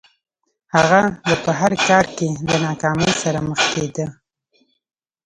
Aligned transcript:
هغه 0.75 1.01
به 1.25 1.33
په 1.43 1.51
هر 1.59 1.73
کار 1.87 2.05
کې 2.15 2.27
له 2.47 2.55
ناکامۍ 2.65 3.11
سره 3.21 3.39
مخ 3.49 3.59
کېده 3.73 4.05